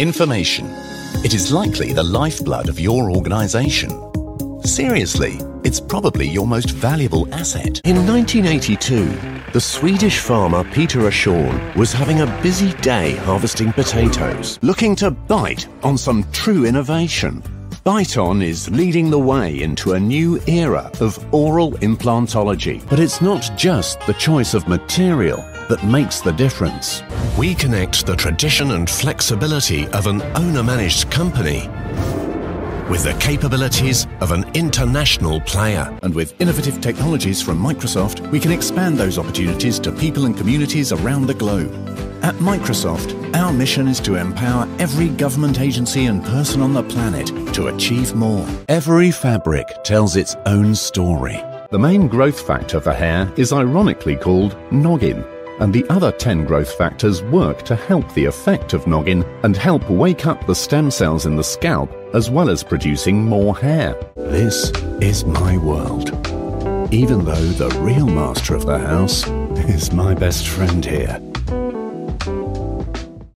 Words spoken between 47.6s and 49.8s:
achieve more. Every fabric